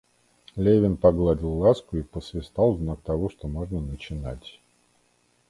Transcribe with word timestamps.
Левин 0.55 0.97
погладил 0.97 1.59
Ласку 1.59 1.95
и 1.97 2.01
посвистал 2.01 2.71
в 2.73 2.79
знак 2.79 3.01
того, 3.03 3.29
что 3.29 3.47
можно 3.47 3.79
начинать. 3.79 4.59